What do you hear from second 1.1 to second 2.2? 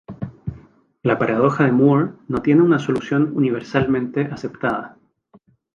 paradoja de Moore